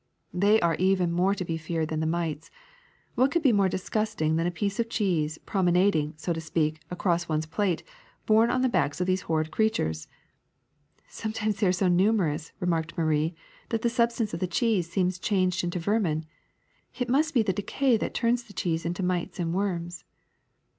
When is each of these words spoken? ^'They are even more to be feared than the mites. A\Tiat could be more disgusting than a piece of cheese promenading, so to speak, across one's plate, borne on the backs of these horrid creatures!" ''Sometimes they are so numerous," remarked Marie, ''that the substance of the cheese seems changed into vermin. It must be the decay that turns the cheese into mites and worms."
^'They 0.35 0.57
are 0.63 0.73
even 0.77 1.11
more 1.11 1.35
to 1.35 1.45
be 1.45 1.57
feared 1.59 1.89
than 1.89 1.99
the 1.99 2.07
mites. 2.07 2.49
A\Tiat 3.15 3.29
could 3.29 3.43
be 3.43 3.53
more 3.53 3.69
disgusting 3.69 4.35
than 4.35 4.47
a 4.47 4.57
piece 4.57 4.79
of 4.79 4.89
cheese 4.89 5.37
promenading, 5.45 6.15
so 6.17 6.33
to 6.33 6.41
speak, 6.41 6.81
across 6.89 7.29
one's 7.29 7.45
plate, 7.45 7.83
borne 8.25 8.49
on 8.49 8.63
the 8.63 8.67
backs 8.67 8.99
of 8.99 9.05
these 9.05 9.21
horrid 9.21 9.51
creatures!" 9.51 10.07
''Sometimes 11.07 11.59
they 11.59 11.67
are 11.67 11.71
so 11.71 11.87
numerous," 11.87 12.51
remarked 12.59 12.97
Marie, 12.97 13.35
''that 13.69 13.83
the 13.83 13.91
substance 13.93 14.33
of 14.33 14.39
the 14.39 14.47
cheese 14.47 14.89
seems 14.89 15.19
changed 15.19 15.63
into 15.63 15.77
vermin. 15.77 16.25
It 16.97 17.07
must 17.07 17.35
be 17.35 17.43
the 17.43 17.53
decay 17.53 17.95
that 17.97 18.15
turns 18.15 18.45
the 18.45 18.53
cheese 18.57 18.87
into 18.87 19.03
mites 19.03 19.37
and 19.39 19.53
worms." 19.53 20.03